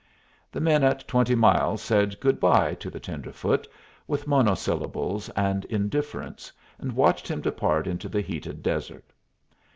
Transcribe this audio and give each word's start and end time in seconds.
The 0.51 0.59
men 0.59 0.83
at 0.83 1.07
Twenty 1.07 1.35
Mile 1.35 1.77
said 1.77 2.19
good 2.19 2.39
day 2.39 2.73
to 2.79 2.89
the 2.89 2.99
tenderfoot, 2.99 3.67
with 4.07 4.25
monosyllables 4.25 5.29
and 5.35 5.63
indifference, 5.65 6.51
and 6.79 6.91
watched 6.93 7.27
him 7.27 7.39
depart 7.41 7.85
into 7.85 8.09
the 8.09 8.21
heated 8.21 8.63
desert. 8.63 9.05